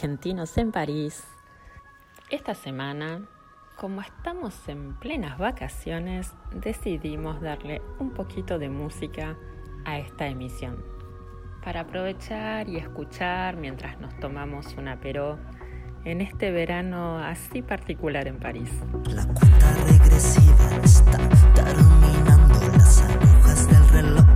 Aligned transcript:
argentinos 0.00 0.56
en 0.56 0.72
París. 0.72 1.24
Esta 2.30 2.54
semana, 2.54 3.20
como 3.76 4.00
estamos 4.00 4.66
en 4.66 4.94
plenas 4.94 5.36
vacaciones, 5.36 6.32
decidimos 6.54 7.42
darle 7.42 7.82
un 7.98 8.12
poquito 8.12 8.58
de 8.58 8.70
música 8.70 9.36
a 9.84 9.98
esta 9.98 10.26
emisión. 10.26 10.82
Para 11.62 11.80
aprovechar 11.80 12.70
y 12.70 12.78
escuchar 12.78 13.58
mientras 13.58 14.00
nos 14.00 14.18
tomamos 14.20 14.74
una 14.78 14.98
peró 15.00 15.38
en 16.06 16.22
este 16.22 16.50
verano 16.50 17.18
así 17.18 17.60
particular 17.60 18.26
en 18.26 18.38
París. 18.38 18.70
La 19.04 19.26
cuenta 19.26 19.74
regresiva 19.86 20.76
está 20.82 21.18
terminando, 21.52 22.58
las 22.72 23.02
agujas 23.02 23.68
del 23.68 23.88
reloj. 23.90 24.30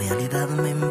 realidad 0.00 0.48
me 0.48 0.89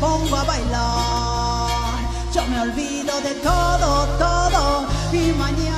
pongo 0.00 0.36
a 0.36 0.44
bailar. 0.44 2.00
Yo 2.32 2.42
me 2.46 2.60
olvido 2.60 3.20
de 3.20 3.34
todo, 3.34 4.06
todo 4.18 4.86
y 5.12 5.32
mañana. 5.32 5.69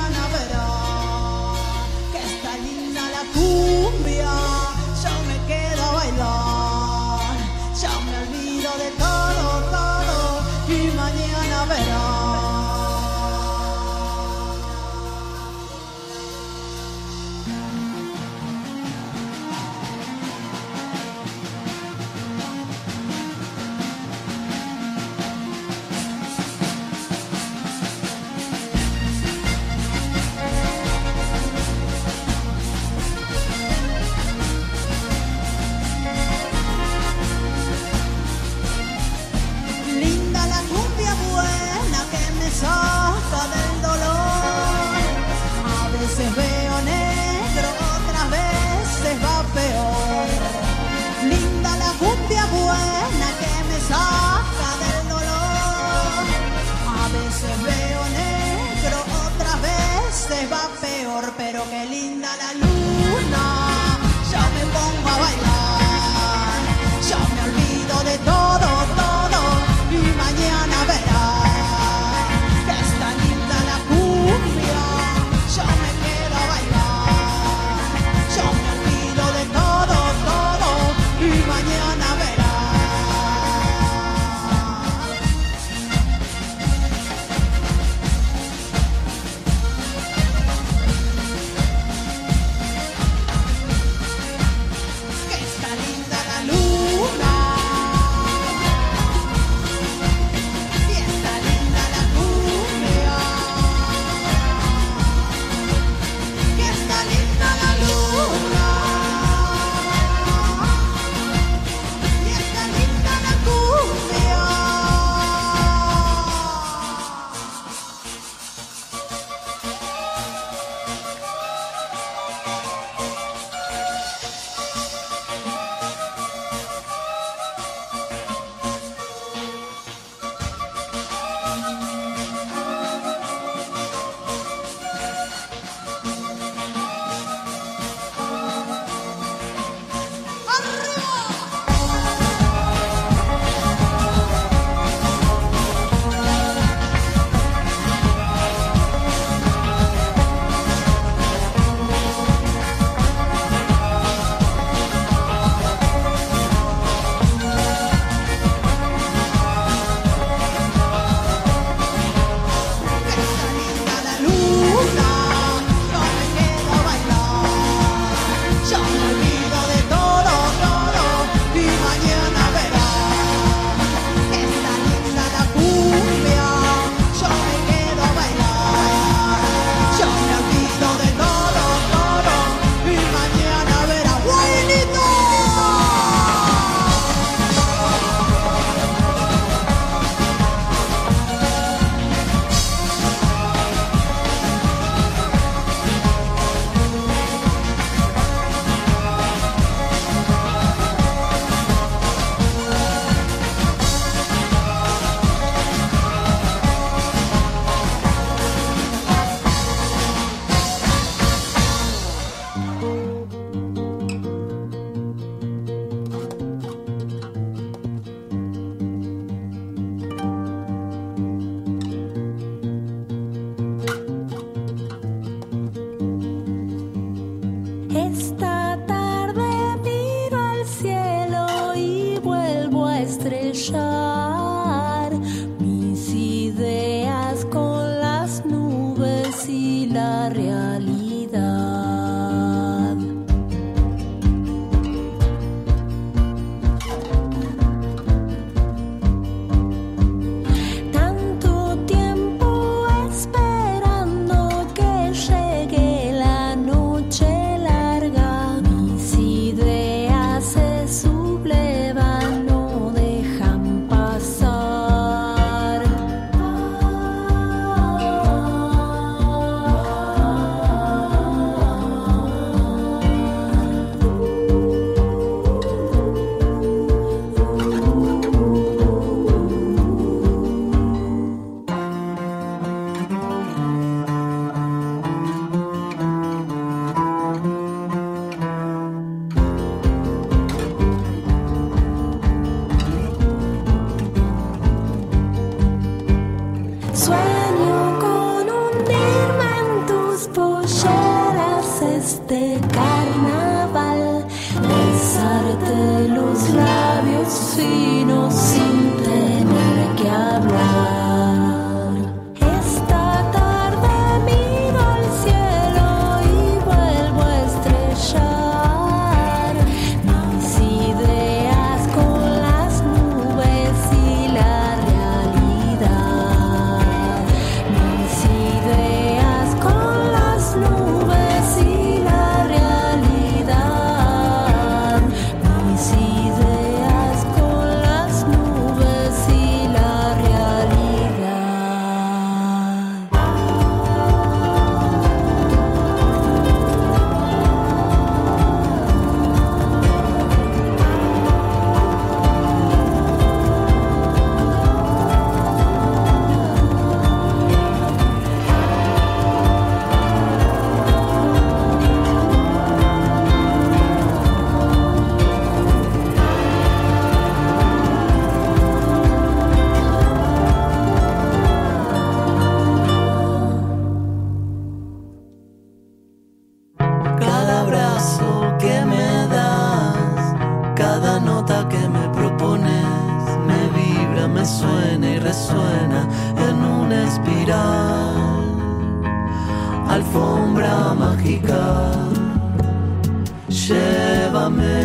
llévame, 393.67 394.81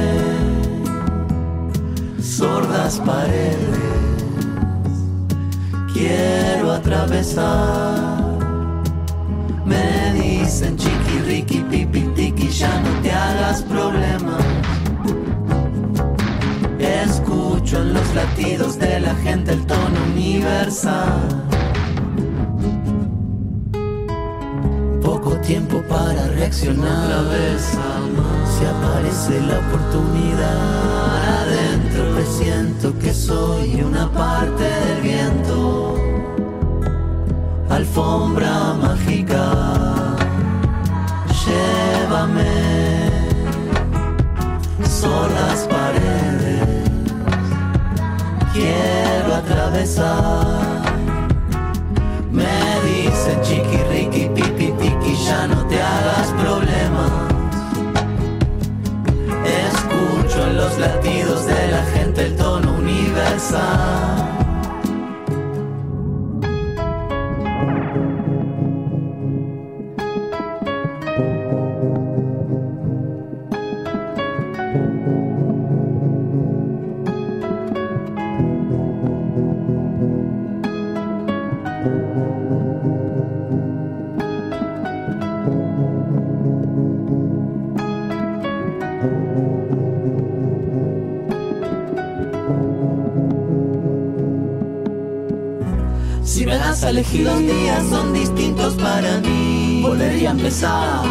sordas 2.20 3.00
paredes, 3.04 3.78
quiero 5.92 6.72
atravesar. 6.72 8.18
Me 9.64 10.12
dicen 10.14 10.76
chiqui, 10.76 11.18
riqui, 11.26 11.60
pipi, 11.70 12.00
tiki, 12.14 12.48
ya 12.48 12.80
no 12.80 12.90
te 13.02 13.10
hagas 13.10 13.62
problema. 13.62 14.38
Escucho 16.78 17.82
en 17.82 17.92
los 17.94 18.14
latidos 18.14 18.78
de 18.78 19.00
la 19.00 19.14
gente 19.16 19.52
el 19.52 19.66
tono 19.66 19.98
universal 20.12 21.57
tiempo 25.48 25.80
para 25.88 26.28
reaccionar. 26.28 27.10
Otra. 27.20 27.58
Si 27.58 28.64
aparece 28.66 29.40
la 29.40 29.58
oportunidad, 29.66 31.40
adentro 31.40 32.14
presiento 32.14 32.98
que 32.98 33.14
soy 33.14 33.80
una 33.80 34.12
parte 34.12 34.64
del 34.64 35.00
viento. 35.00 35.94
Alfombra 37.70 38.74
mágica, 38.74 40.16
llévame. 41.40 43.08
Son 45.00 45.34
las 45.34 45.60
paredes, 45.66 46.90
quiero 48.52 49.34
atravesar 49.34 50.77
te 55.68 55.82
hagas 55.82 56.28
problemas. 56.32 57.12
Escucho 59.44 60.46
en 60.46 60.56
los 60.56 60.78
latidos 60.78 61.46
de 61.46 61.68
la 61.70 61.82
gente 61.84 62.26
el 62.26 62.36
tono 62.36 62.72
universal. 62.72 64.37
Si 96.28 96.44
me 96.44 96.58
das 96.58 96.84
a 96.84 96.90
elegir 96.90 97.22
los 97.22 97.38
días 97.38 97.82
son 97.88 98.12
distintos 98.12 98.74
para 98.74 99.18
mí. 99.18 99.80
Volvería 99.82 100.28
a 100.28 100.32
empezar, 100.32 101.02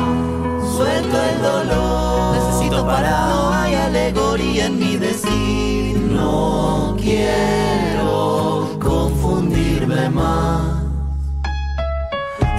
suelto 0.77 1.17
el 1.31 1.41
dolor. 1.41 2.35
Necesito 2.37 2.85
parar, 2.85 3.29
no 3.29 3.51
hay 3.51 3.73
alegoría 3.73 4.67
en 4.67 4.79
mi 4.79 4.95
decir. 4.95 5.97
No 5.97 6.95
quiero 7.01 8.77
confundirme 8.79 10.07
más. 10.11 10.83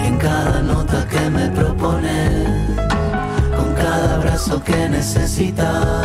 En 0.04 0.16
cada 0.18 0.60
nota 0.60 1.06
que 1.06 1.30
me 1.30 1.48
propones, 1.50 2.48
con 3.56 3.72
cada 3.74 4.16
abrazo 4.16 4.60
que 4.64 4.88
necesitas, 4.88 5.96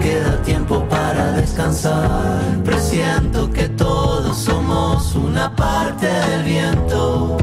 queda 0.00 0.40
tiempo 0.44 0.88
para 0.88 1.32
descansar. 1.32 2.40
Presiento 2.64 3.50
que 3.50 3.68
todos 3.86 4.36
somos 4.36 5.14
una 5.14 5.48
parte 5.54 6.06
del 6.06 6.42
viento, 6.42 7.36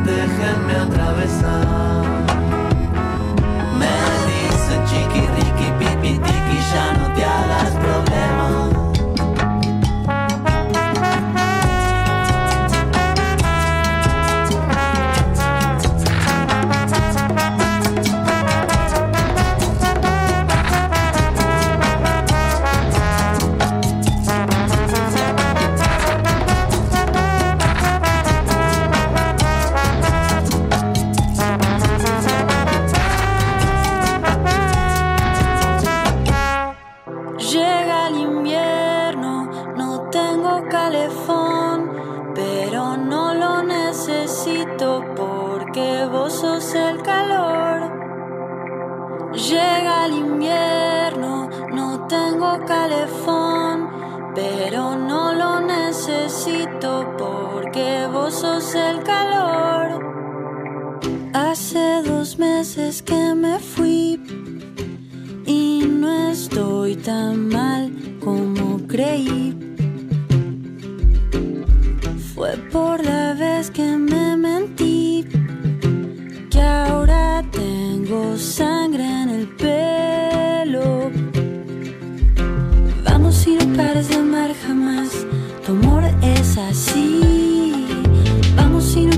déjenme 0.10 0.74
atravesar. 0.86 2.04
Me 3.80 3.96
dice 4.30 4.74
chiqui, 4.90 5.24
riqui, 5.38 5.68
pipi, 5.80 6.12
tiki, 6.28 6.58
ya 6.74 6.86
no 7.00 7.06
te 7.16 7.24
hagas 7.36 7.72
porque 56.80 58.08
vos 58.12 58.34
sos 58.34 58.76
el 58.76 59.04
calor. 59.04 60.00
Hace 61.34 62.04
dos 62.04 62.38
meses 62.38 63.02
que 63.02 63.34
me 63.36 63.60
fui 63.60 64.22
y 65.46 65.86
no 65.88 66.30
estoy 66.30 66.96
tan 66.96 67.50
mal 67.50 67.92
como 68.24 68.86
creí. 68.88 69.58
Fue 72.36 72.56
por 72.72 73.04
la 73.04 73.34
vez 73.34 73.72
que 73.72 73.98
me 73.98 74.27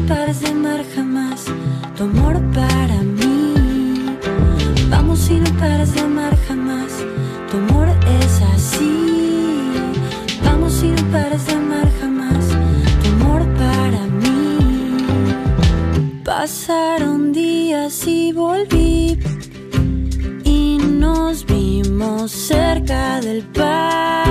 pares 0.09 0.39
de 0.41 0.47
amar 0.47 0.83
jamás, 0.95 1.45
tu 1.95 2.03
amor 2.03 2.35
para 2.51 2.97
mí. 3.17 4.17
Vamos 4.89 5.29
y 5.29 5.35
no 5.35 5.51
pares 5.59 5.93
de 5.93 6.01
amar 6.01 6.35
jamás, 6.47 6.91
tu 7.49 7.57
amor 7.57 7.87
es 8.19 8.41
así. 8.55 9.71
Vamos 10.43 10.83
y 10.83 10.87
no 10.87 11.03
pares 11.11 11.45
de 11.45 11.53
amar 11.53 11.87
jamás, 12.01 12.45
tu 13.01 13.07
amor 13.17 13.41
para 13.63 14.01
mí. 14.21 14.57
Pasaron 16.25 17.31
días 17.31 18.07
y 18.07 18.33
volví 18.33 19.19
y 20.43 20.77
nos 21.03 21.45
vimos 21.45 22.31
cerca 22.31 23.21
del 23.21 23.43
parque. 23.43 24.28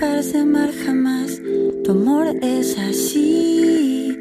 De 0.00 0.38
amar 0.40 0.70
jamás, 0.84 1.40
tu 1.84 1.92
amor 1.92 2.26
es 2.42 2.76
así. 2.78 4.18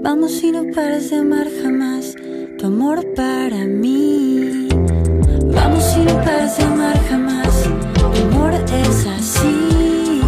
Vamos 0.00 0.42
y 0.44 0.52
no 0.52 0.62
pares 0.72 1.10
de 1.10 1.16
amar 1.16 1.48
jamás, 1.60 2.14
tu 2.56 2.66
amor 2.66 3.04
para 3.16 3.64
mí. 3.64 4.68
Vamos 5.52 5.96
y 5.96 6.04
no 6.04 6.14
pares 6.22 6.56
de 6.56 6.62
amar 6.62 6.96
jamás, 7.08 7.64
tu 7.94 8.22
amor 8.28 8.52
es 8.54 9.06
así. 9.06 10.20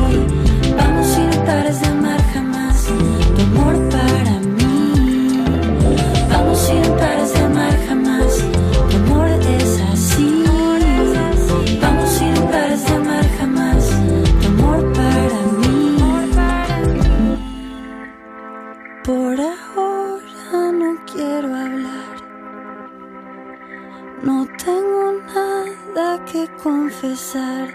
Vamos 0.77 1.19
y 1.19 1.37
no 1.37 1.45
pares 1.45 1.81
de 1.81 1.87
amar 1.87 2.00
Por 19.11 19.41
ahora 19.41 20.71
no 20.71 21.05
quiero 21.05 21.49
hablar. 21.49 22.15
No 24.23 24.47
tengo 24.65 25.15
nada 25.35 26.25
que 26.27 26.47
confesar. 26.63 27.75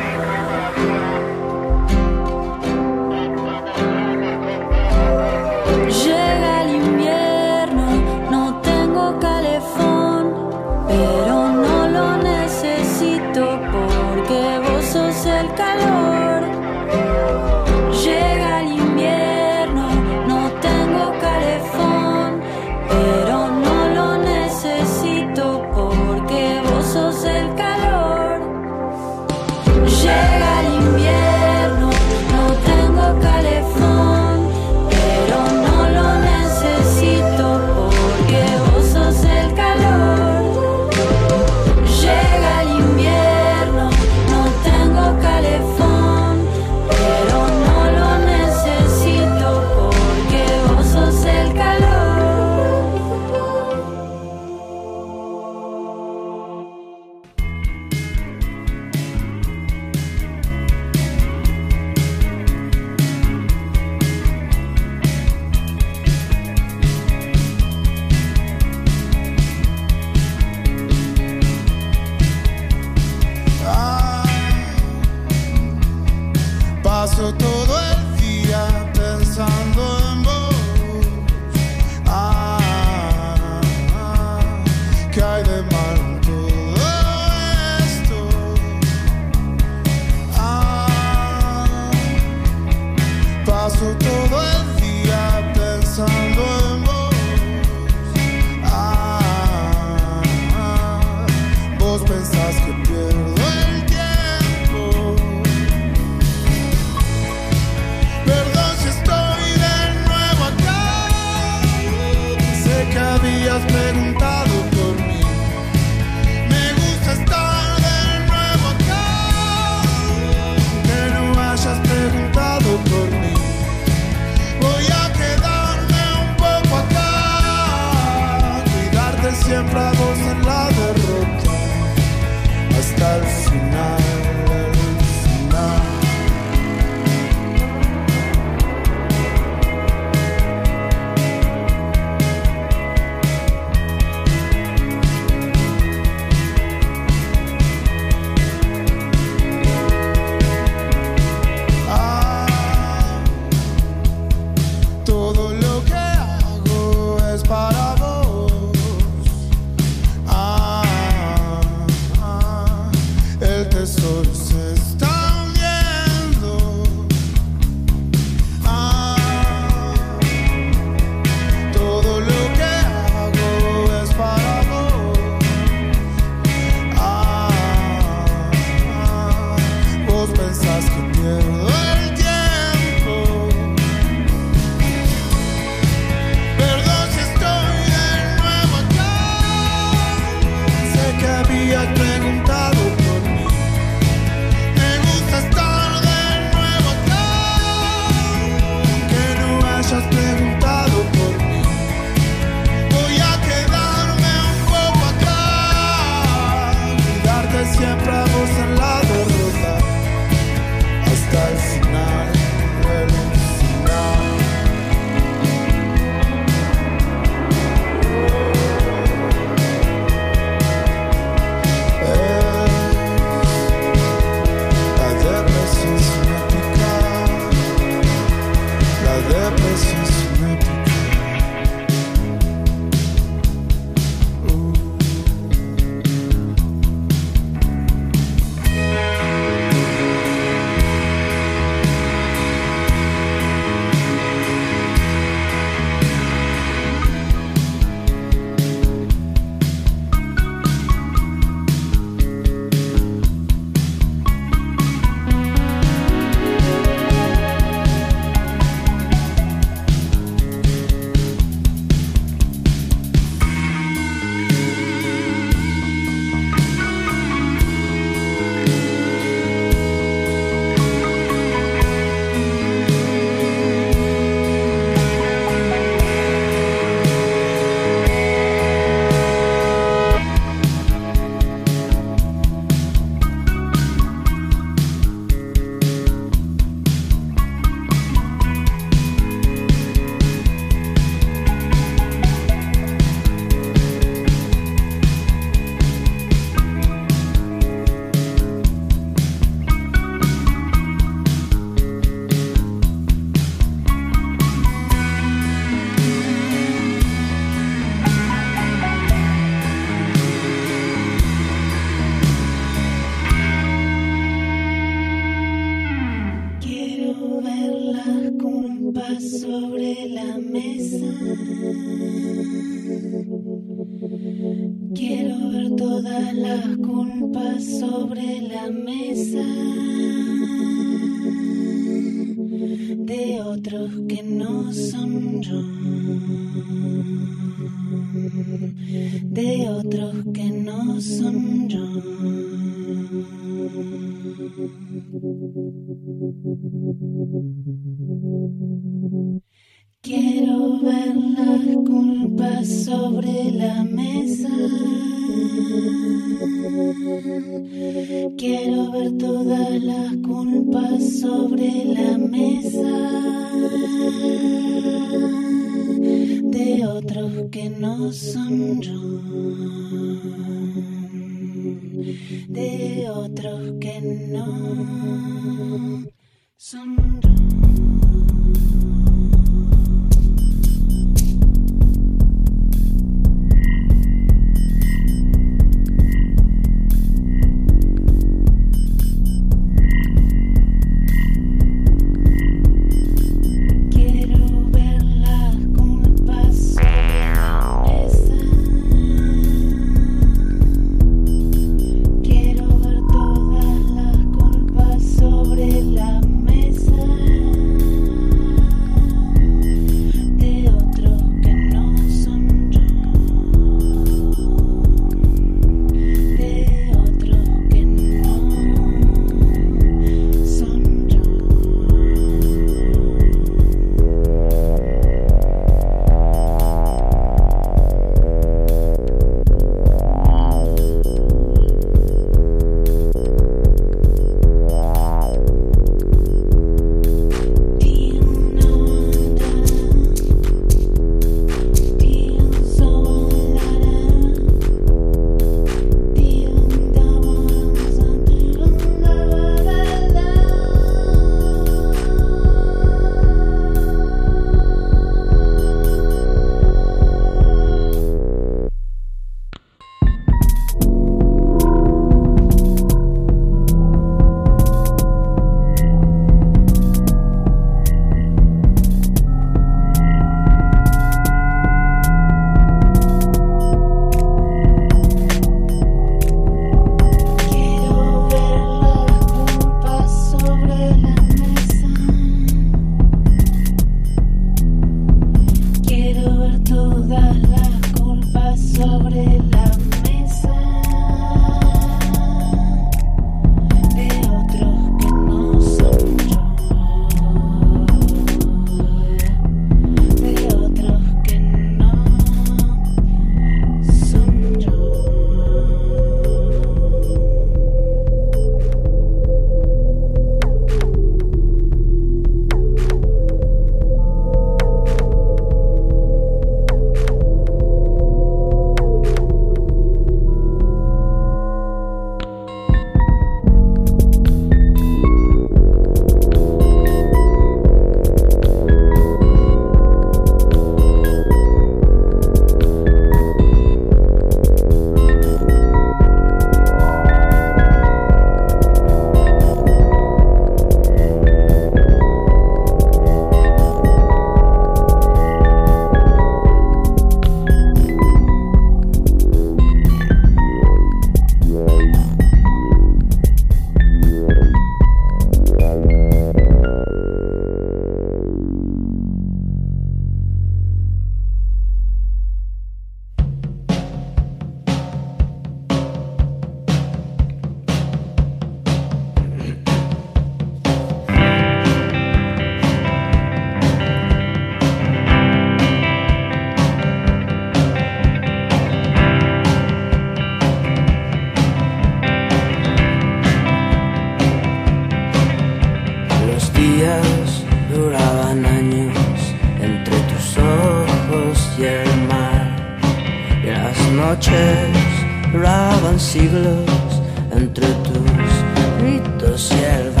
Tus 598.81 598.89
gritos 598.89 599.51
y 599.51 599.63
el 599.63 600.00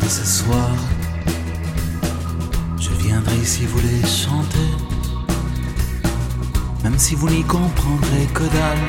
de 0.00 0.08
ces 0.08 0.24
soirs, 0.24 0.84
je 2.78 2.90
viendrai 2.90 3.36
ici 3.36 3.64
vous 3.66 3.80
les 3.80 4.06
chanter. 4.06 4.70
Même 6.84 6.98
si 6.98 7.14
vous 7.14 7.28
n'y 7.28 7.42
comprendrez 7.42 8.26
que 8.34 8.42
dalle, 8.42 8.88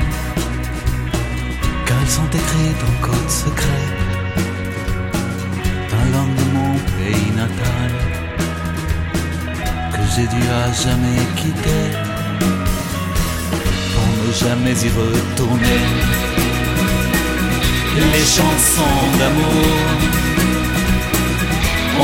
car 1.86 1.98
elles 2.02 2.10
sont 2.10 2.30
écrites 2.42 2.84
en 2.90 3.06
code 3.06 3.30
secret. 3.30 3.86
Dans 5.92 6.06
la 6.14 6.24
de 6.40 6.46
mon 6.56 6.74
pays 6.98 7.32
natal. 7.36 7.92
Que 9.94 10.04
j'ai 10.16 10.28
dû 10.28 10.44
à 10.62 10.72
jamais 10.72 11.22
quitter 11.36 11.86
pour 13.94 14.08
ne 14.28 14.34
jamais 14.34 14.78
y 14.88 14.90
retourner. 14.90 15.84
Les 18.14 18.26
chansons 18.38 19.18
d'amour 19.20 20.29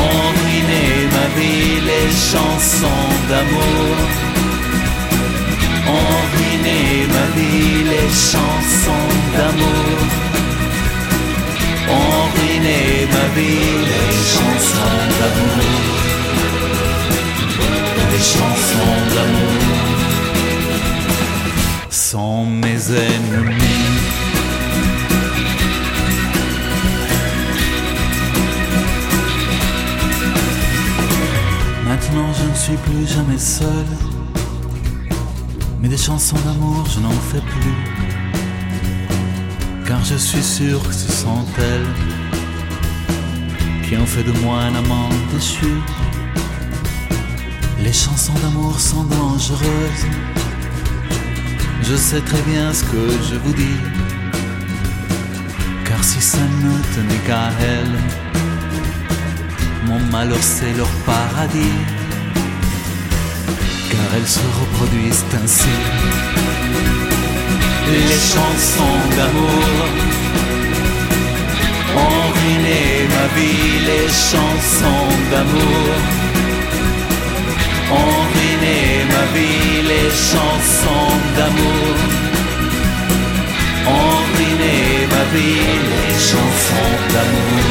ont 0.04 0.28
ruiné 0.40 0.84
ma 1.14 1.26
vie, 1.36 1.80
les 1.90 2.10
chansons 2.30 3.08
d'amour. 3.28 3.96
Ont 5.96 6.20
ruiné 6.32 6.80
ma 7.14 7.26
vie, 7.36 7.84
les 7.92 8.10
chansons 8.30 9.10
d'amour. 9.36 9.98
Ont 11.88 12.24
ruiné 12.36 12.80
ma 13.14 13.26
vie, 13.36 13.74
les 13.92 14.14
chansons 14.34 15.02
d'amour, 15.18 15.64
les 18.12 18.24
chansons 18.34 18.98
d'amour. 19.14 19.66
Sont 21.90 22.46
mes 22.46 22.82
ennemis. 22.90 24.05
Maintenant 32.06 32.32
je 32.34 32.48
ne 32.48 32.54
suis 32.54 32.76
plus 32.76 33.06
jamais 33.06 33.38
seul. 33.38 33.86
Mais 35.80 35.88
des 35.88 35.96
chansons 35.96 36.36
d'amour 36.44 36.86
je 36.88 37.00
n'en 37.00 37.10
fais 37.10 37.40
plus. 37.40 37.78
Car 39.84 40.04
je 40.04 40.14
suis 40.14 40.42
sûr 40.42 40.80
que 40.86 40.94
ce 40.94 41.10
sont 41.10 41.44
elles 41.58 41.94
qui 43.88 43.96
ont 43.96 44.06
fait 44.06 44.22
de 44.22 44.32
moi 44.40 44.58
un 44.60 44.74
amant 44.76 45.08
déchu. 45.32 45.80
Les 47.82 47.92
chansons 47.92 48.38
d'amour 48.42 48.78
sont 48.78 49.04
dangereuses. 49.04 50.06
Je 51.82 51.96
sais 51.96 52.20
très 52.20 52.42
bien 52.42 52.72
ce 52.72 52.84
que 52.84 53.10
je 53.28 53.34
vous 53.36 53.52
dis. 53.52 53.80
Car 55.84 56.04
si 56.04 56.20
ça 56.20 56.38
ne 56.62 56.72
tenait 56.94 57.22
qu'à 57.26 57.50
elles, 57.60 57.98
mon 59.86 60.00
malheur 60.12 60.42
c'est 60.42 60.72
leur 60.74 60.90
paradis, 61.04 61.95
elles 64.16 64.26
se 64.26 64.46
reproduisent 64.60 65.24
ainsi. 65.42 65.76
Les 67.92 68.20
chansons 68.32 69.00
d'amour 69.16 69.88
ont 72.04 72.26
ruiné 72.36 72.82
ma 73.16 73.26
vie, 73.36 73.72
les 73.90 74.08
chansons 74.30 75.10
d'amour 75.30 75.94
ont 78.00 78.20
ruiné 78.34 78.80
ma 79.14 79.24
vie, 79.36 79.82
les 79.92 80.10
chansons 80.30 81.16
d'amour 81.36 81.94
ont 83.98 84.20
ruiné 84.36 84.78
ma 85.14 85.24
vie, 85.34 85.72
les 85.92 86.14
chansons 86.30 86.96
d'amour. 87.12 87.64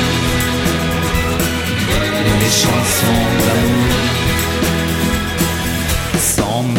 Les 2.41 2.51
chansons 2.51 3.25
d'amour 3.45 4.24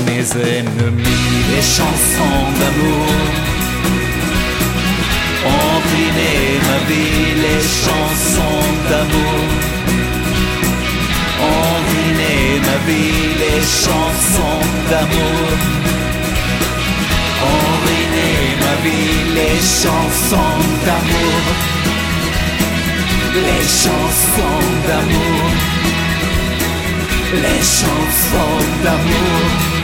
mes 0.06 0.26
ennemis, 0.58 1.38
les 1.52 1.66
chansons 1.76 2.44
d'amour 2.58 3.08
ont 5.54 5.78
ruiné 5.88 6.34
ma 6.68 6.78
vie, 6.88 7.28
les 7.44 7.62
chansons 7.84 8.68
d'amour 8.90 9.40
ont 11.50 11.76
ruiné 11.88 12.36
ma 12.68 12.78
vie, 12.88 13.24
les 13.42 13.62
chansons 13.82 14.64
d'amour 14.90 15.46
ont 17.52 17.72
ruiné 17.84 18.32
ma 18.64 18.74
vie, 18.84 19.18
les 19.38 19.58
chansons 19.82 20.60
d'amour. 20.86 21.42
Les 23.36 23.68
chansons 23.68 24.64
d'amour, 24.88 25.50
les 27.34 27.62
chansons 27.78 28.64
d'amour, 28.82 29.75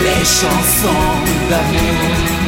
les 0.00 0.24
chansons 0.24 1.12
d'amour. 1.48 2.41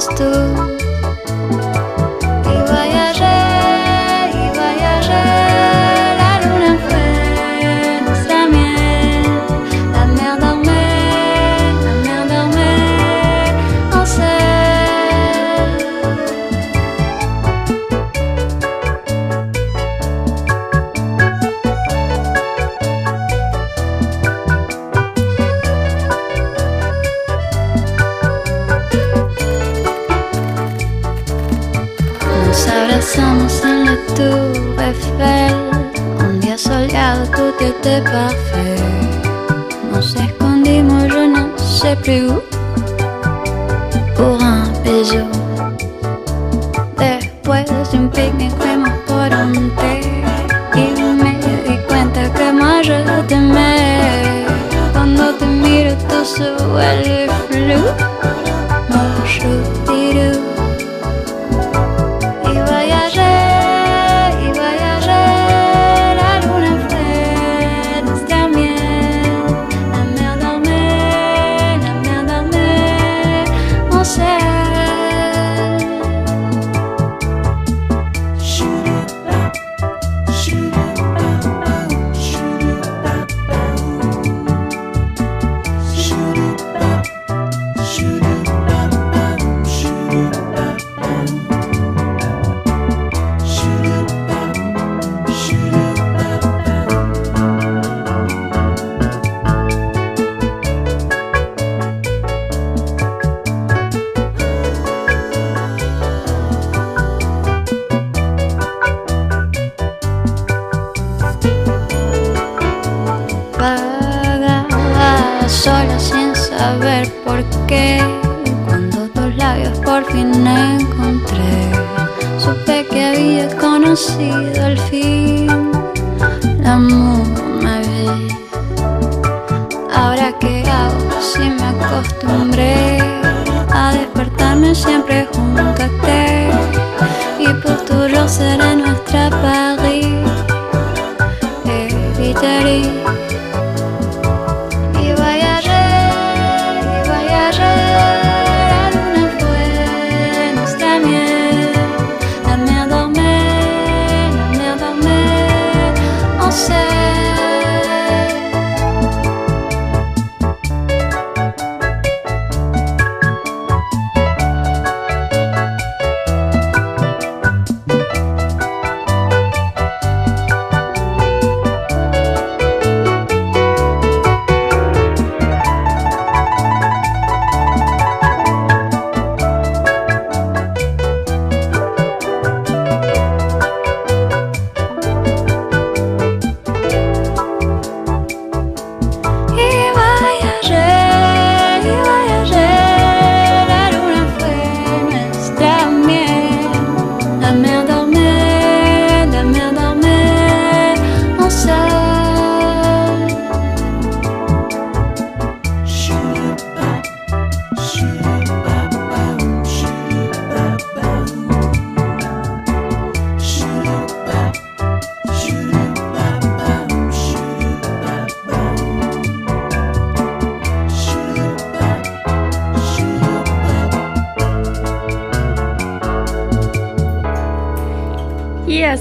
understood 0.00 0.89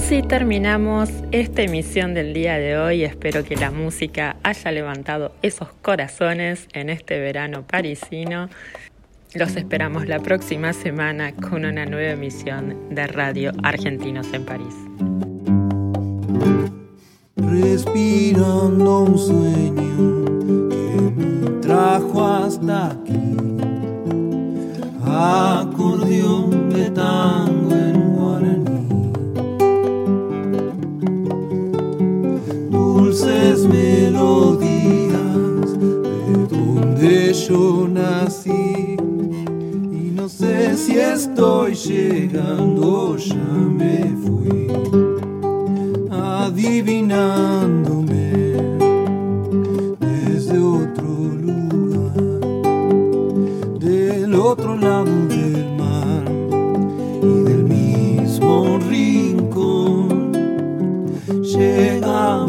así 0.10 0.24
terminamos 0.24 1.12
esta 1.32 1.62
emisión 1.62 2.16
del 2.16 2.34
día 2.34 2.58
de 2.58 2.80
hoy. 2.80 3.04
Espero 3.04 3.44
que 3.44 3.56
la 3.56 3.70
música 3.70 4.38
haya 4.42 4.72
levantado 4.72 5.34
esos 5.44 5.68
corazones 5.84 6.68
en 6.74 6.90
este 6.90 7.20
verano 7.20 7.62
parisino. 7.62 8.50
Los 9.36 9.56
esperamos 9.56 10.08
la 10.08 10.18
próxima 10.18 10.74
semana 10.74 11.32
con 11.34 11.64
una 11.64 11.86
nueva 11.86 12.14
emisión 12.14 12.90
de 12.90 13.06
Radio 13.06 13.52
Argentinos 13.62 14.34
en 14.34 14.46
París. 14.46 14.74
Respirando 17.36 19.02
un 19.02 19.16
sueño 19.16 20.70
que 20.70 21.22
me 21.22 21.62
trajo 21.62 22.26
hasta 22.26 22.94
aquí. 22.94 23.38
Acordeón 25.06 26.72
de 26.72 26.90
dulces 33.20 33.68
melodías 33.68 35.12
de 35.78 36.48
donde 36.48 37.34
yo 37.34 37.86
nací. 37.88 38.96
Y 39.92 40.12
no 40.16 40.30
sé 40.30 40.78
si 40.78 40.98
estoy 40.98 41.76
llegando, 41.76 43.18
ya 43.18 43.36
me 43.36 44.16
fui 44.24 44.68
adivinándome 46.10 48.32
desde 50.00 50.58
otro 50.60 51.10
lugar, 51.42 52.16
del 53.80 54.34
otro 54.36 54.78
lado 54.78 55.12
del 55.28 55.76
mar 55.78 56.24
y 57.22 57.44
del 57.44 57.66
mismo 57.66 58.80
rincón. 58.90 60.32
Llegamos 61.44 62.49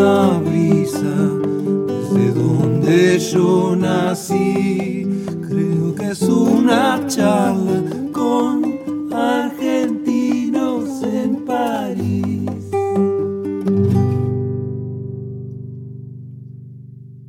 una 0.00 0.38
brisa 0.38 1.14
desde 1.86 2.32
donde 2.32 3.18
yo 3.18 3.76
nací. 3.76 5.06
Creo 5.46 5.94
que 5.94 6.10
es 6.10 6.22
una 6.22 7.06
charla 7.06 7.82